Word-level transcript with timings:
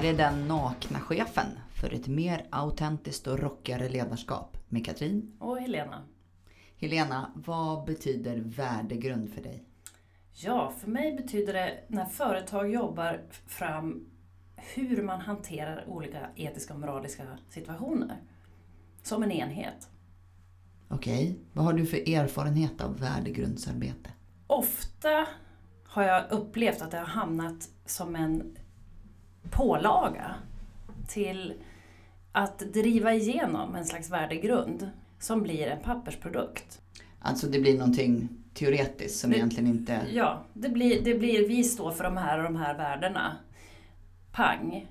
här 0.00 0.06
är 0.06 0.16
den 0.16 0.48
nakna 0.48 1.00
chefen 1.00 1.46
för 1.74 1.94
ett 1.94 2.08
mer 2.08 2.46
autentiskt 2.50 3.26
och 3.26 3.38
rockigare 3.38 3.88
ledarskap 3.88 4.56
med 4.68 4.86
Katrin. 4.86 5.36
Och 5.38 5.58
Helena. 5.58 6.02
Helena, 6.76 7.32
vad 7.34 7.84
betyder 7.84 8.36
värdegrund 8.36 9.30
för 9.34 9.42
dig? 9.42 9.64
Ja, 10.32 10.72
för 10.78 10.88
mig 10.88 11.16
betyder 11.16 11.52
det 11.52 11.84
när 11.88 12.04
företag 12.04 12.72
jobbar 12.72 13.20
fram 13.46 14.06
hur 14.74 15.02
man 15.02 15.20
hanterar 15.20 15.84
olika 15.88 16.28
etiska 16.36 16.74
och 16.74 16.80
moraliska 16.80 17.22
situationer. 17.48 18.22
Som 19.02 19.22
en 19.22 19.32
enhet. 19.32 19.88
Okej, 20.88 21.38
vad 21.52 21.64
har 21.64 21.72
du 21.72 21.86
för 21.86 22.08
erfarenhet 22.08 22.80
av 22.80 22.98
värdegrundsarbete? 22.98 24.10
Ofta 24.46 25.26
har 25.84 26.02
jag 26.02 26.30
upplevt 26.30 26.82
att 26.82 26.90
det 26.90 26.98
har 26.98 27.06
hamnat 27.06 27.68
som 27.86 28.16
en 28.16 28.56
pålaga 29.50 30.34
till 31.08 31.54
att 32.32 32.58
driva 32.58 33.14
igenom 33.14 33.74
en 33.74 33.84
slags 33.84 34.10
värdegrund 34.10 34.90
som 35.18 35.42
blir 35.42 35.66
en 35.66 35.82
pappersprodukt. 35.82 36.80
Alltså 37.20 37.46
det 37.46 37.60
blir 37.60 37.78
någonting 37.78 38.28
teoretiskt 38.54 39.20
som 39.20 39.30
Det- 39.30 39.36
egentligen 39.36 39.66
inte... 39.70 40.00
Ja, 40.12 40.42
det 40.52 40.68
blir, 40.68 41.02
det 41.04 41.14
blir 41.14 41.48
vi 41.48 41.64
står 41.64 41.90
för 41.90 42.04
de 42.04 42.16
här 42.16 42.38
och 42.38 42.44
de 42.44 42.56
här 42.56 42.74
värdena. 42.74 43.36
Pang. 44.32 44.86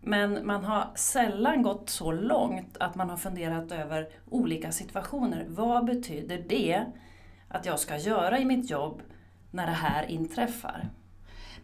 Men 0.00 0.46
man 0.46 0.64
har 0.64 0.90
sällan 0.94 1.62
gått 1.62 1.90
så 1.90 2.12
långt 2.12 2.76
att 2.80 2.94
man 2.94 3.10
har 3.10 3.16
funderat 3.16 3.72
över 3.72 4.08
olika 4.30 4.72
situationer. 4.72 5.46
Vad 5.48 5.84
betyder 5.84 6.44
det 6.48 6.84
att 7.48 7.66
jag 7.66 7.78
ska 7.80 7.96
göra 7.96 8.38
i 8.38 8.44
mitt 8.44 8.70
jobb 8.70 9.02
när 9.50 9.66
det 9.66 9.72
här 9.72 10.06
inträffar? 10.10 10.88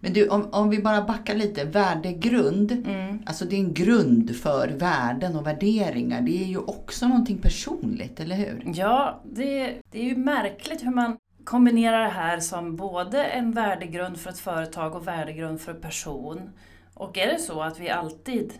Men 0.05 0.13
du, 0.13 0.29
om, 0.29 0.49
om 0.53 0.71
vi 0.71 0.83
bara 0.83 1.03
backar 1.03 1.35
lite. 1.35 1.65
Värdegrund, 1.65 2.73
Mm. 2.73 3.23
alltså 3.27 3.45
det 3.45 3.57
är 3.57 3.61
en 3.61 3.75
grund 3.75 4.37
för 4.37 4.69
värden 4.69 5.37
och 5.37 5.47
värderingar. 5.47 6.21
Det 6.21 6.43
är 6.43 6.47
ju 6.47 6.59
också 6.59 7.09
någonting 7.09 7.39
personligt, 7.39 8.21
eller 8.21 8.37
hur? 8.37 8.63
Ja, 8.75 9.21
det, 9.33 9.77
det 9.91 9.99
är 9.99 10.05
ju 10.05 10.17
märkligt 10.17 10.83
hur 10.83 10.91
man 10.91 11.17
kombinerar 11.45 12.01
det 12.05 12.11
här 12.11 12.41
som 12.41 12.77
både 12.77 13.25
en 13.25 13.53
värdegrund 13.53 14.17
för 14.19 14.31
ett 14.31 14.39
företag 14.39 14.95
och 14.95 15.07
värdegrund 15.07 15.61
för 15.61 15.75
en 15.75 15.81
person. 15.81 16.51
Och 16.95 17.19
är 17.19 17.27
det 17.27 17.39
så 17.39 17.61
att 17.63 17.81
vi 17.81 17.91
alltid 17.91 18.53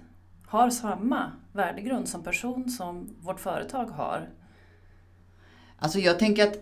har 0.47 0.71
samma 0.71 1.33
värdegrund 1.53 2.09
som 2.09 2.23
person 2.23 2.71
som 2.71 3.17
vårt 3.21 3.41
företag 3.41 3.85
har? 3.85 4.29
Alltså 5.79 5.99
jag 5.99 6.19
tänker 6.19 6.43
att 6.47 6.59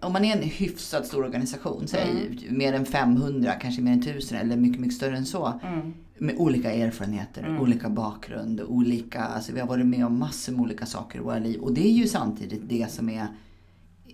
om 0.00 0.12
man 0.12 0.24
är 0.24 0.36
en 0.36 0.42
hyfsat 0.42 1.06
stor 1.06 1.24
organisation, 1.24 1.88
säg 1.88 2.10
Mm. 2.10 2.58
mer 2.58 2.72
än 2.72 2.86
500, 2.86 3.52
kanske 3.52 3.82
mer 3.82 3.92
än 3.92 4.00
1000 4.02 4.38
eller 4.38 4.56
mycket, 4.56 4.80
mycket 4.80 4.96
större 4.96 5.16
än 5.16 5.26
så. 5.26 5.60
Mm. 5.64 5.94
Med 6.18 6.34
olika 6.38 6.72
erfarenheter, 6.72 7.42
Mm. 7.42 7.60
olika 7.60 7.88
bakgrund, 7.88 8.60
olika, 8.60 9.20
alltså 9.24 9.52
vi 9.52 9.60
har 9.60 9.66
varit 9.68 9.86
med 9.86 10.06
om 10.06 10.18
massor 10.18 10.52
med 10.52 10.60
olika 10.60 10.86
saker 10.86 11.18
i 11.18 11.22
våra 11.22 11.38
liv. 11.38 11.60
Och 11.60 11.74
det 11.74 11.86
är 11.86 11.92
ju 11.92 12.06
samtidigt 12.06 12.62
det 12.68 12.90
som 12.92 13.08
är, 13.08 13.26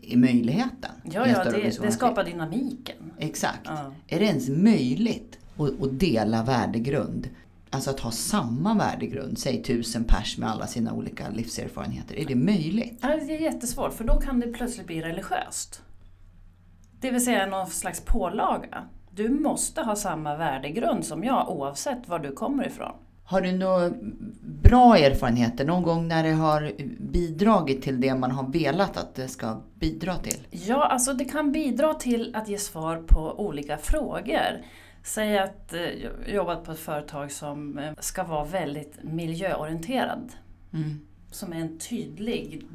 är 0.02 0.16
möjligheten. 0.16 0.90
Ja, 1.12 1.26
ja 1.28 1.44
det, 1.44 1.78
det 1.82 1.92
skapar 1.92 2.24
dynamiken. 2.24 2.96
Exakt. 3.18 3.60
Ja. 3.64 3.92
Är 4.08 4.18
det 4.20 4.24
ens 4.26 4.48
möjligt 4.48 5.38
att, 5.56 5.82
att 5.82 6.00
dela 6.00 6.42
värdegrund? 6.44 7.28
Alltså 7.72 7.90
att 7.90 8.00
ha 8.00 8.10
samma 8.10 8.74
värdegrund, 8.74 9.38
säg 9.38 9.62
tusen 9.62 10.04
pers 10.04 10.38
med 10.38 10.50
alla 10.50 10.66
sina 10.66 10.92
olika 10.92 11.28
livserfarenheter. 11.28 12.18
Är 12.18 12.24
det 12.24 12.34
möjligt? 12.34 12.98
Ja, 13.02 13.08
Det 13.08 13.36
är 13.36 13.40
jättesvårt 13.40 13.92
för 13.92 14.04
då 14.04 14.20
kan 14.20 14.40
det 14.40 14.46
plötsligt 14.46 14.86
bli 14.86 15.00
religiöst. 15.00 15.82
Det 17.00 17.10
vill 17.10 17.24
säga 17.24 17.46
någon 17.46 17.66
slags 17.66 18.00
pålaga. 18.00 18.84
Du 19.10 19.28
måste 19.28 19.82
ha 19.82 19.96
samma 19.96 20.36
värdegrund 20.36 21.04
som 21.04 21.24
jag 21.24 21.48
oavsett 21.48 22.08
var 22.08 22.18
du 22.18 22.32
kommer 22.32 22.66
ifrån. 22.66 22.92
Har 23.24 23.40
du 23.40 23.52
några 23.52 23.90
bra 24.62 24.96
erfarenheter 24.98 25.64
någon 25.64 25.82
gång 25.82 26.08
när 26.08 26.22
det 26.22 26.32
har 26.32 26.72
bidragit 27.00 27.82
till 27.82 28.00
det 28.00 28.14
man 28.14 28.30
har 28.30 28.48
velat 28.48 28.96
att 28.96 29.14
det 29.14 29.28
ska 29.28 29.60
bidra 29.74 30.16
till? 30.16 30.46
Ja, 30.50 30.86
alltså 30.86 31.12
det 31.12 31.24
kan 31.24 31.52
bidra 31.52 31.94
till 31.94 32.36
att 32.36 32.48
ge 32.48 32.58
svar 32.58 33.02
på 33.06 33.40
olika 33.46 33.76
frågor. 33.76 34.64
Säg 35.02 35.38
att 35.38 35.72
eh, 35.72 35.80
jag 35.80 36.12
jobbat 36.26 36.64
på 36.64 36.72
ett 36.72 36.78
företag 36.78 37.32
som 37.32 37.78
eh, 37.78 37.92
ska 37.98 38.24
vara 38.24 38.44
väldigt 38.44 39.02
miljöorienterad. 39.02 40.32
Mm. 40.72 41.00
Som 41.30 41.52
är 41.52 41.56
en 41.56 41.78
tydlig 41.78 42.66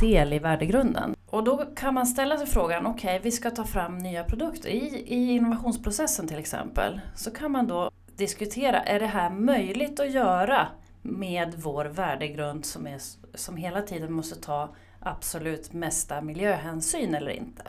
del 0.00 0.32
i 0.32 0.38
värdegrunden. 0.38 1.16
Och 1.26 1.44
då 1.44 1.56
kan 1.76 1.94
man 1.94 2.06
ställa 2.06 2.38
sig 2.38 2.46
frågan, 2.46 2.86
okej 2.86 3.20
vi 3.22 3.30
ska 3.30 3.50
ta 3.50 3.64
fram 3.64 3.98
nya 3.98 4.24
produkter. 4.24 4.68
I, 4.68 5.04
I 5.06 5.30
innovationsprocessen 5.30 6.28
till 6.28 6.38
exempel 6.38 7.00
så 7.16 7.30
kan 7.30 7.52
man 7.52 7.66
då 7.66 7.90
diskutera, 8.16 8.82
är 8.82 9.00
det 9.00 9.06
här 9.06 9.30
möjligt 9.30 10.00
att 10.00 10.10
göra 10.10 10.68
med 11.02 11.54
vår 11.56 11.84
värdegrund 11.84 12.64
som, 12.64 12.86
är, 12.86 13.00
som 13.34 13.56
hela 13.56 13.82
tiden 13.82 14.12
måste 14.12 14.40
ta 14.40 14.74
absolut 15.00 15.72
mesta 15.72 16.20
miljöhänsyn 16.20 17.14
eller 17.14 17.30
inte? 17.30 17.62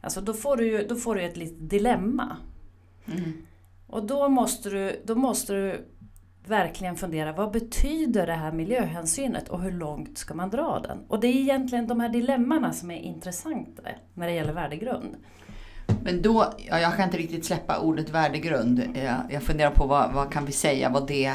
Alltså 0.00 0.20
då 0.20 0.32
får 0.32 0.56
du 0.56 0.86
då 0.86 0.96
får 0.96 1.14
du 1.14 1.22
ett 1.22 1.36
litet 1.36 1.70
dilemma. 1.70 2.36
Mm. 3.06 3.32
Och 3.86 4.06
då 4.06 4.28
måste, 4.28 4.70
du, 4.70 5.02
då 5.04 5.14
måste 5.14 5.52
du 5.52 5.88
verkligen 6.46 6.96
fundera, 6.96 7.32
vad 7.32 7.52
betyder 7.52 8.26
det 8.26 8.32
här 8.32 8.52
miljöhänsynet 8.52 9.48
och 9.48 9.62
hur 9.62 9.72
långt 9.72 10.18
ska 10.18 10.34
man 10.34 10.50
dra 10.50 10.80
den? 10.80 10.98
Och 11.08 11.20
det 11.20 11.26
är 11.26 11.36
egentligen 11.36 11.86
de 11.86 12.00
här 12.00 12.08
dilemmana 12.08 12.72
som 12.72 12.90
är 12.90 13.00
intressanta 13.00 13.82
när 14.14 14.26
det 14.26 14.32
gäller 14.32 14.52
värdegrund. 14.52 15.16
Men 16.04 16.22
då, 16.22 16.52
ja, 16.58 16.80
jag 16.80 16.96
kan 16.96 17.04
inte 17.04 17.16
riktigt 17.16 17.44
släppa 17.44 17.78
ordet 17.78 18.10
värdegrund. 18.10 18.82
Jag, 19.30 19.42
funderar 19.42 19.70
på 19.70 19.86
vad, 19.86 20.12
vad 20.12 20.32
kan 20.32 20.44
vi 20.44 20.52
säga, 20.52 20.90
vad 20.90 21.06
det, 21.08 21.34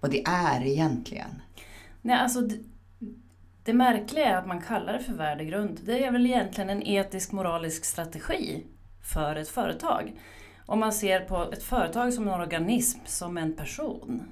vad 0.00 0.10
det 0.10 0.22
är 0.26 0.66
egentligen? 0.66 1.42
Nej, 2.02 2.16
alltså 2.16 2.40
det, 2.40 2.56
det 3.64 3.72
märkliga 3.72 4.26
är 4.26 4.36
att 4.36 4.46
man 4.46 4.60
kallar 4.60 4.92
det 4.92 5.00
för 5.00 5.12
värdegrund. 5.12 5.80
Det 5.84 6.04
är 6.04 6.12
väl 6.12 6.26
egentligen 6.26 6.70
en 6.70 6.82
etisk 6.82 7.32
moralisk 7.32 7.84
strategi 7.84 8.66
för 9.02 9.36
ett 9.36 9.48
företag. 9.48 10.12
Om 10.70 10.80
man 10.80 10.92
ser 10.92 11.20
på 11.20 11.52
ett 11.52 11.62
företag 11.62 12.12
som 12.12 12.28
en 12.28 12.34
organism, 12.40 12.98
som 13.04 13.36
en 13.38 13.52
person. 13.56 14.22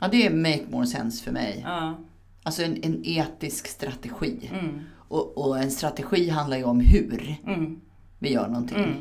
Ja, 0.00 0.08
det 0.08 0.30
make 0.30 0.62
more 0.70 0.86
sense 0.86 1.24
för 1.24 1.32
mig. 1.32 1.60
Ja, 1.66 1.94
Alltså 2.42 2.62
en, 2.62 2.82
en 2.84 3.00
etisk 3.04 3.66
strategi. 3.66 4.50
mm, 4.52 4.80
Och, 5.08 5.38
och 5.38 5.58
en 5.58 5.70
strategi 5.70 6.28
handlar 6.30 6.56
ju 6.56 6.64
om 6.64 6.80
hur 6.80 7.36
mm, 7.46 7.80
vi 8.18 8.32
gör 8.32 8.48
någonting. 8.48 8.76
mm. 8.78 8.94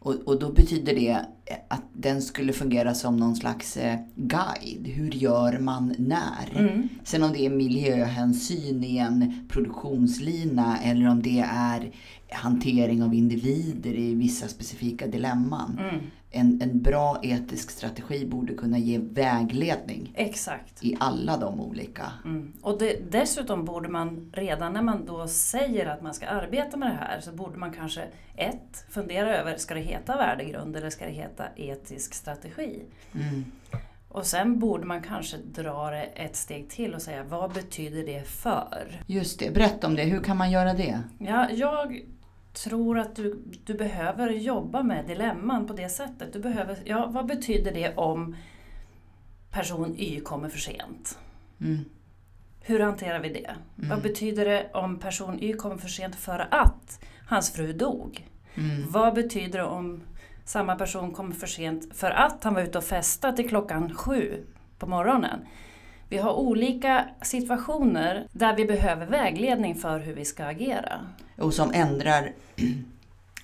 Och, 0.00 0.14
och 0.14 0.38
då 0.38 0.52
betyder 0.52 0.94
det 0.94 1.24
att 1.68 1.82
den 1.92 2.22
skulle 2.22 2.52
fungera 2.52 2.94
som 2.94 3.16
någon 3.16 3.36
slags 3.36 3.76
eh, 3.76 3.98
guide. 4.14 4.86
Hur 4.86 5.10
gör 5.10 5.58
man 5.58 5.94
när? 5.98 6.58
Mm. 6.58 6.88
Sen 7.04 7.22
om 7.22 7.32
det 7.32 7.46
är 7.46 7.50
miljöhänsyn 7.50 8.84
i 8.84 8.98
en 8.98 9.48
produktionslina 9.48 10.78
eller 10.78 11.08
om 11.08 11.22
det 11.22 11.44
är 11.52 11.90
hantering 12.30 13.02
av 13.02 13.14
individer 13.14 13.94
i 13.94 14.14
vissa 14.14 14.48
specifika 14.48 15.06
dilemman. 15.06 15.78
Mm. 15.78 16.04
En, 16.30 16.62
en 16.62 16.82
bra 16.82 17.20
etisk 17.22 17.70
strategi 17.70 18.26
borde 18.26 18.54
kunna 18.54 18.78
ge 18.78 18.98
vägledning 18.98 20.12
Exakt. 20.14 20.84
i 20.84 20.96
alla 21.00 21.36
de 21.36 21.60
olika. 21.60 22.12
Mm. 22.24 22.52
Och 22.62 22.78
det, 22.78 23.10
dessutom 23.10 23.64
borde 23.64 23.88
man 23.88 24.32
redan 24.34 24.72
när 24.72 24.82
man 24.82 25.06
då 25.06 25.28
säger 25.28 25.86
att 25.86 26.02
man 26.02 26.14
ska 26.14 26.26
arbeta 26.26 26.76
med 26.76 26.88
det 26.88 26.94
här 26.94 27.20
så 27.20 27.32
borde 27.32 27.58
man 27.58 27.72
kanske 27.72 28.04
ett, 28.36 28.84
fundera 28.88 29.36
över, 29.36 29.56
ska 29.56 29.74
det 29.74 29.80
heta 29.80 30.16
värdegrund 30.16 30.76
eller 30.76 30.90
ska 30.90 31.04
det 31.04 31.12
heta 31.12 31.44
etisk 31.56 32.14
strategi? 32.14 32.82
Mm. 33.14 33.44
Och 34.08 34.26
sen 34.26 34.58
borde 34.58 34.86
man 34.86 35.02
kanske 35.02 35.36
dra 35.36 35.90
det 35.90 36.02
ett 36.02 36.36
steg 36.36 36.70
till 36.70 36.94
och 36.94 37.02
säga, 37.02 37.24
vad 37.24 37.52
betyder 37.52 38.06
det 38.06 38.28
för? 38.28 39.02
Just 39.06 39.38
det, 39.38 39.54
berätta 39.54 39.86
om 39.86 39.94
det. 39.94 40.04
Hur 40.04 40.20
kan 40.20 40.36
man 40.36 40.50
göra 40.50 40.74
det? 40.74 41.00
Ja, 41.18 41.50
jag 41.50 42.02
tror 42.64 42.98
att 42.98 43.16
du, 43.16 43.42
du 43.64 43.74
behöver 43.74 44.30
jobba 44.30 44.82
med 44.82 45.06
dilemman 45.06 45.66
på 45.66 45.72
det 45.72 45.88
sättet. 45.88 46.32
Du 46.32 46.38
behöver, 46.38 46.78
ja, 46.84 47.06
vad 47.06 47.26
betyder 47.26 47.72
det 47.72 47.96
om 47.96 48.36
person 49.50 49.94
Y 49.98 50.20
kommer 50.20 50.48
för 50.48 50.58
sent? 50.58 51.18
Mm. 51.60 51.84
Hur 52.60 52.80
hanterar 52.80 53.20
vi 53.20 53.28
det? 53.28 53.54
Vad 53.74 54.02
betyder 54.02 54.44
det 54.44 54.70
om 54.72 54.98
person 54.98 55.42
Y 55.42 55.52
kommer 55.52 55.76
för 55.76 55.88
sent 55.88 56.16
för 56.16 56.48
att 56.50 57.00
hans 57.26 57.52
fru 57.52 57.72
dog? 57.72 58.28
Mm. 58.54 58.90
Vad 58.90 59.14
betyder 59.14 59.58
det 59.58 59.64
om 59.64 60.02
samma 60.44 60.76
person 60.76 61.12
kommer 61.12 61.34
för 61.34 61.46
sent 61.46 61.96
för 61.96 62.10
att 62.10 62.44
han 62.44 62.54
var 62.54 62.62
ute 62.62 62.78
och 62.78 62.84
festade 62.84 63.36
till 63.36 63.48
klockan 63.48 63.94
sju 63.94 64.44
på 64.78 64.86
morgonen? 64.86 65.40
Vi 66.08 66.18
har 66.18 66.32
olika 66.32 67.04
situationer 67.22 68.26
där 68.32 68.56
vi 68.56 68.64
behöver 68.64 69.06
vägledning 69.06 69.74
för 69.74 69.98
hur 69.98 70.14
vi 70.14 70.24
ska 70.24 70.44
agera. 70.44 71.00
Och 71.38 71.54
som 71.54 71.72
ändrar, 71.74 72.32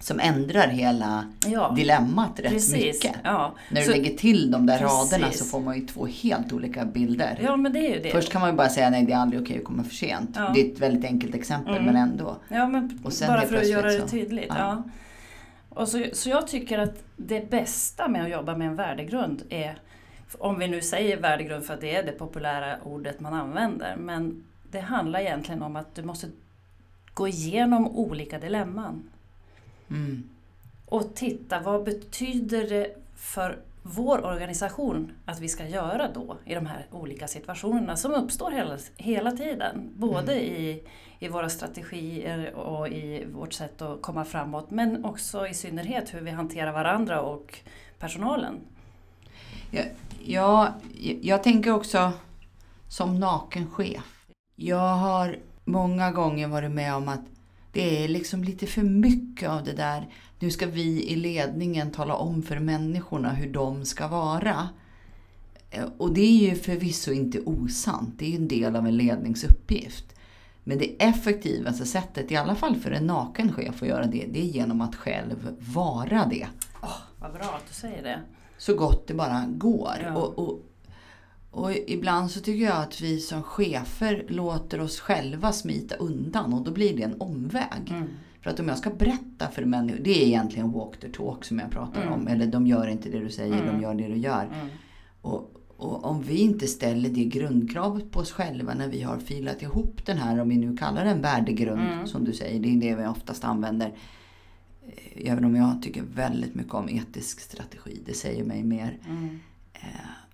som 0.01 0.21
ändrar 0.21 0.69
hela 0.69 1.25
Ja, 1.47 1.73
dilemmat 1.77 2.41
rätt 2.41 2.53
precis. 2.53 2.75
mycket. 3.05 3.17
Ja. 3.25 3.55
När 3.71 3.81
du 3.81 3.85
Så- 3.87 3.91
lägger 3.93 4.17
till 4.17 4.51
de 4.51 4.67
där 4.67 4.79
Precis. 4.79 5.13
raderna 5.13 5.33
så 5.33 5.45
får 5.45 5.61
man 5.61 5.81
ju 5.81 5.87
två 5.87 6.07
helt 6.07 6.53
olika 6.53 6.85
bilder. 6.85 7.39
ja, 7.43 7.57
men 7.57 7.73
det 7.73 7.79
är 7.79 7.95
ju 7.95 8.01
det. 8.03 8.11
Först 8.11 8.33
kan 8.33 8.41
man 8.41 8.51
ju 8.51 8.57
bara 8.57 8.69
säga 8.69 8.91
nej 8.91 9.05
det 9.05 9.13
är 9.13 9.17
aldrig 9.17 9.43
okej 9.43 9.59
att 9.59 9.65
komma 9.65 9.85
för 9.85 9.95
sent. 9.95 10.31
Ja. 10.35 10.51
Det 10.55 10.61
är 10.61 10.73
ett 10.73 10.79
väldigt 10.81 11.05
enkelt 11.05 11.35
exempel 11.35 11.73
Mm. 11.75 11.85
men 11.87 11.97
ändå. 11.97 12.37
Ja, 12.49 12.67
men 12.69 13.01
Och 13.05 13.13
sen 13.13 13.29
bara 13.29 13.41
för 13.47 13.57
att 13.57 13.69
göra 13.69 13.87
det 13.93 14.01
så- 14.01 14.09
tydligt. 14.09 14.47
ja. 14.49 14.55
Ja. 14.59 14.83
Och 15.69 15.89
så, 15.89 16.05
så 16.13 16.29
jag 16.31 16.47
tycker 16.47 16.79
att 16.79 17.03
det 17.17 17.51
bästa 17.51 18.09
med 18.09 18.23
att 18.25 18.31
jobba 18.31 18.57
med 18.57 18.67
en 18.67 18.77
värdegrund 18.77 19.43
är 19.51 19.79
Om 20.39 20.59
vi 20.59 20.69
nu 20.69 20.81
säger 20.81 21.21
värdegrund 21.21 21.65
för 21.65 21.75
att 21.75 21.81
det 21.81 21.97
är 21.97 22.03
det 22.03 22.13
populära 22.13 22.79
ordet 22.85 23.21
man 23.21 23.35
använder. 23.35 23.97
Men 23.97 24.45
det 24.71 24.81
handlar 24.81 25.21
egentligen 25.21 25.63
om 25.63 25.77
att 25.77 25.95
du 25.95 26.03
måste 26.03 26.29
gå 27.15 27.29
igenom 27.29 27.89
olika 27.89 28.39
dilemman. 28.39 29.11
Mm. 29.91 30.29
Och 30.87 31.15
titta 31.15 31.61
vad 31.61 31.85
betyder 31.85 32.69
det 32.69 32.97
för 33.17 33.59
vår 33.83 34.25
organisation 34.25 35.13
att 35.25 35.41
vi 35.41 35.49
ska 35.49 35.67
göra 35.67 36.11
då 36.15 36.37
i 36.45 36.55
de 36.55 36.67
här 36.67 36.87
olika 36.91 37.29
situationerna 37.29 37.97
som 37.97 38.15
uppstår 38.15 38.51
hela, 38.51 38.79
hela 38.97 39.33
tiden. 39.33 39.93
Både 39.97 40.33
Mm. 40.33 40.45
i, 40.45 40.83
i 41.19 41.29
våra 41.29 41.49
strategier 41.49 42.55
och 42.55 42.89
i 42.89 43.25
vårt 43.33 43.53
sätt 43.53 43.83
att 43.83 44.03
komma 44.03 44.25
framåt 44.25 44.71
men 44.71 45.05
också 45.05 45.47
i 45.47 45.55
synnerhet 45.55 46.15
hur 46.15 46.21
vi 46.21 46.31
hanterar 46.31 46.73
varandra 46.73 47.21
och 47.21 47.59
personalen. 47.99 48.61
Ja, 50.27 50.75
jag 51.23 51.43
tänker 51.43 51.73
också 51.73 52.13
som 52.89 53.21
naken 53.21 53.71
chef. 53.71 54.27
Jag 54.57 54.97
har 54.97 55.39
många 55.65 56.11
gånger 56.11 56.49
varit 56.49 56.71
med 56.71 56.95
om 56.95 57.09
att 57.09 57.21
det 57.73 58.05
är 58.05 58.09
liksom 58.09 58.45
lite 58.45 58.67
för 58.67 58.83
mycket 58.83 59.49
av 59.49 59.65
det 59.65 59.73
där. 59.73 60.09
Nu 60.39 60.51
ska 60.51 60.67
vi 60.67 61.11
i 61.11 61.17
ledningen 61.17 61.91
tala 61.91 62.15
om 62.15 62.43
för 62.43 62.59
människorna 62.59 63.33
hur 63.33 63.53
de 63.53 63.85
ska 63.85 64.09
vara. 64.09 64.69
Eh, 65.71 65.85
och 65.99 66.15
det 66.15 66.21
är 66.21 66.51
ju 66.51 66.55
förvisso 66.55 67.13
inte 67.13 67.41
osant. 67.41 68.19
Det 68.19 68.25
är 68.25 68.31
ju 68.31 68.37
en 68.37 68.49
del 68.49 68.77
av 68.77 68.87
en 68.87 68.97
ledningsuppgift. 68.97 70.15
Men 70.65 70.79
det 70.79 71.03
effektivaste 71.03 71.87
sättet, 71.87 72.33
i 72.33 72.37
alla 72.37 72.55
fall 72.55 72.77
för 72.77 72.91
en 72.91 73.07
naken 73.07 73.53
chef 73.53 73.83
att 73.83 73.89
göra 73.89 74.07
det, 74.07 74.27
det 74.33 74.41
är 74.41 74.47
genom 74.47 74.81
att 74.81 74.95
själv 74.95 75.57
vara 75.59 76.27
det. 76.27 76.47
Vad 77.19 77.33
bra 77.33 77.55
att 77.57 77.69
du 77.69 77.75
säger 77.75 78.03
det 78.03 78.21
så 78.67 78.75
gott 78.75 79.07
det 79.07 79.15
bara 79.15 79.45
går. 79.49 79.93
Ja. 80.05 80.15
Och, 80.17 80.39
och, 80.39 80.61
och 81.51 81.73
ibland 81.87 82.31
så 82.31 82.41
tycker 82.41 82.65
jag 82.65 82.77
att 82.83 83.01
vi 83.01 83.21
som 83.21 83.43
chefer 83.43 84.25
låter 84.29 84.81
oss 84.81 85.01
själva 85.01 85.53
smita 85.53 85.95
undan 85.95 86.53
och 86.55 86.65
då 86.65 86.71
blir 86.71 86.97
det 86.97 87.03
en 87.03 87.21
omväg. 87.21 87.91
Mm. 87.91 88.05
För 88.43 88.51
att 88.51 88.61
om 88.61 88.69
jag 88.69 88.79
ska 88.79 88.91
berätta 88.91 89.49
för 89.53 89.65
människor, 89.65 90.01
det 90.05 90.23
är 90.23 90.27
egentligen 90.27 90.73
walk 90.73 91.01
the 91.01 91.09
talk 91.09 91.45
som 91.45 91.59
jag 91.59 91.71
pratar 91.71 92.03
Mm. 92.03 92.15
om. 92.15 92.29
Eller 92.29 92.47
de 92.47 92.67
gör 92.67 92.87
inte 92.89 93.09
det 93.09 93.19
du 93.19 93.31
säger, 93.31 93.63
Mm. 93.63 93.67
de 93.77 93.83
gör 93.83 93.95
det 93.95 94.09
du 94.09 94.17
gör. 94.17 94.45
Mm. 94.55 94.67
Och, 95.21 95.51
och 95.77 96.05
om 96.05 96.23
vi 96.23 96.37
inte 96.41 96.67
ställer 96.67 97.09
det 97.09 97.25
grundkravet 97.25 98.11
på 98.11 98.21
oss 98.21 98.33
själva 98.33 98.75
när 98.75 98.89
vi 98.89 99.03
har 99.03 99.19
filat 99.19 99.63
ihop 99.63 100.07
den 100.07 100.19
här, 100.19 100.41
om 100.41 100.49
vi 100.49 100.57
nu 100.57 100.77
kallar 100.77 101.05
den 101.05 101.21
värdegrund, 101.23 101.83
Mm. 101.93 102.07
som 102.07 102.25
du 102.25 102.33
säger, 102.33 102.61
det 102.61 102.69
är 102.69 102.81
det 102.81 102.95
vi 103.03 103.07
oftast 103.07 103.45
använder. 103.45 103.93
Eh, 104.87 105.33
Även 105.33 105.45
om 105.45 105.57
jag 105.57 105.83
tycker 105.83 106.03
väldigt 106.03 106.55
mycket 106.55 106.75
om 106.75 106.89
etisk 106.89 107.41
strategi, 107.41 108.03
det 108.07 108.15
säger 108.15 108.45
mig 108.45 108.65
mer. 108.65 108.99
Mm. 109.07 109.39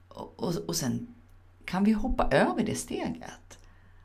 Och, 0.09 0.35
och, 0.37 0.55
och 0.67 0.77
sen 0.77 1.15
kan 1.65 1.85
vi 1.85 1.93
hoppa 1.93 2.29
över 2.33 2.65
det 2.65 2.75
steget. 2.75 3.59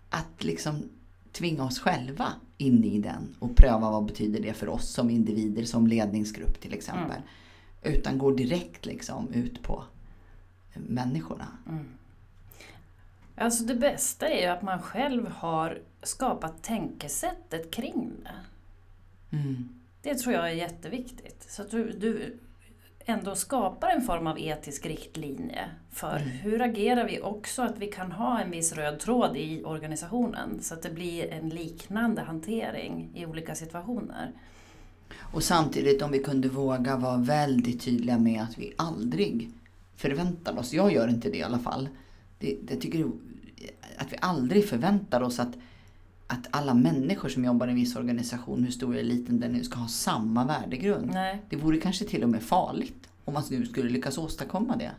Att 0.09 0.43
liksom 0.43 0.89
tvinga 1.31 1.63
oss 1.63 1.79
själva 1.79 2.33
in 2.57 2.83
i 2.83 2.99
den 2.99 3.35
och 3.39 3.55
pröva 3.55 3.91
vad 3.91 4.05
betyder 4.05 4.41
det 4.41 4.53
för 4.53 4.69
oss 4.69 4.89
som 4.89 5.09
individer, 5.09 5.63
som 5.63 5.87
ledningsgrupp 5.87 6.61
till 6.61 6.73
exempel. 6.73 7.21
Utan 7.83 8.17
går 8.17 8.35
direkt 8.35 8.85
liksom 8.85 9.33
ut 9.33 9.63
på 9.63 9.83
människorna. 10.73 11.47
Mm. 11.69 11.85
Alltså 13.37 13.63
det 13.63 13.75
bästa 13.75 14.27
är 14.27 14.41
ju 14.41 14.47
att 14.47 14.61
man 14.61 14.81
själv 14.81 15.27
har 15.27 15.81
skapat 16.03 16.63
tänkesättet 16.63 17.71
kring 17.71 18.11
det. 18.23 18.35
Mm. 19.37 19.69
Det 20.05 20.15
tror 20.15 20.33
jag 20.33 20.51
är 20.51 20.55
jätteviktigt. 20.55 21.45
Så 21.49 21.61
att 21.61 21.71
du, 21.71 21.91
du 21.91 22.37
ändå 23.05 23.35
skapar 23.35 23.89
en 23.89 24.01
form 24.01 24.27
av 24.27 24.39
etisk 24.39 24.85
riktlinje 24.85 25.69
för 25.91 26.17
Mm. 26.17 26.29
hur 26.29 26.61
agerar 26.61 27.07
vi 27.07 27.21
också 27.21 27.61
att 27.61 27.77
vi 27.77 27.87
kan 27.87 28.11
ha 28.11 28.41
en 28.41 28.51
viss 28.51 28.73
röd 28.73 28.99
tråd 28.99 29.37
i 29.37 29.63
organisationen 29.63 30.59
så 30.61 30.73
att 30.73 30.81
det 30.81 30.89
blir 30.89 31.31
en 31.31 31.49
liknande 31.49 32.21
hantering 32.21 33.11
i 33.15 33.25
olika 33.25 33.55
situationer. 33.55 34.31
Och 35.33 35.43
samtidigt 35.43 36.01
om 36.01 36.11
vi 36.11 36.19
kunde 36.19 36.49
våga 36.49 36.97
vara 36.97 37.17
väldigt 37.17 37.81
tydliga 37.81 38.17
med 38.17 38.41
att 38.41 38.57
vi 38.57 38.73
aldrig 38.77 39.49
förväntar 39.95 40.59
oss, 40.59 40.73
jag 40.73 40.93
gör 40.93 41.07
inte 41.07 41.29
det 41.29 41.37
i 41.37 41.43
alla 41.43 41.59
fall, 41.59 41.89
det, 42.39 42.57
det 42.63 42.75
tycker 42.75 43.05
att 43.97 44.13
vi 44.13 44.17
aldrig 44.21 44.69
förväntar 44.69 45.21
oss 45.21 45.39
att, 45.39 45.53
att 46.27 46.47
alla 46.51 46.73
människor 46.73 47.29
som 47.29 47.45
jobbar 47.45 47.67
i 47.67 47.69
en 47.69 47.75
viss 47.75 47.95
organisation, 47.95 48.63
hur 48.63 48.71
stor 48.71 48.93
eller 48.95 49.03
liten 49.13 49.39
den 49.39 49.51
nu, 49.51 49.63
ska 49.63 49.79
ha 49.79 49.87
samma 49.87 50.45
värdegrund. 50.45 51.11
Nej, 51.13 51.41
Det 51.49 51.55
vore 51.55 51.77
kanske 51.77 52.05
till 52.05 52.23
och 52.23 52.29
med 52.29 52.43
farligt 52.43 53.09
om 53.25 53.33
man 53.33 53.43
nu 53.49 53.65
skulle 53.65 53.89
lyckas 53.89 54.17
åstadkomma 54.17 54.75
det. 54.75 54.91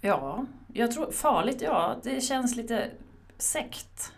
ja, 0.00 0.46
jag 0.72 0.92
tror 0.92 1.10
farligt, 1.10 1.60
ja, 1.62 1.96
det 2.02 2.20
känns 2.20 2.56
lite 2.56 2.90
sekt. 3.38 4.12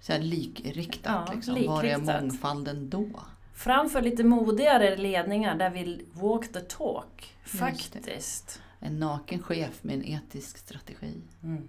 Så 0.00 0.12
här 0.12 0.20
likriktat 0.20 1.24
Ja, 1.28 1.34
liksom. 1.34 1.54
Var 1.66 1.84
är 1.84 1.96
likriktat. 1.96 2.22
mångfalden 2.22 2.90
då? 2.90 3.08
Framför 3.54 4.02
lite 4.02 4.24
modigare 4.24 4.96
ledningar 4.96 5.58
där 5.58 5.70
vi 5.70 6.04
walk 6.12 6.52
the 6.52 6.60
talk, 6.60 7.34
faktiskt. 7.44 8.60
En 8.80 8.98
naken 8.98 9.42
chef 9.42 9.82
med 9.84 9.94
en 9.94 10.04
etisk 10.04 10.58
strategi. 10.58 11.20
Mm. 11.42 11.68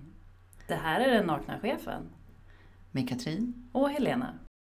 Det 0.67 0.75
här 0.75 0.99
är 0.99 1.11
den 1.13 1.25
nakna 1.27 1.59
chefen. 1.59 2.09
Med 2.95 3.09
Katrin 3.09 3.69
Och 3.71 3.89
Helena. 3.89 4.42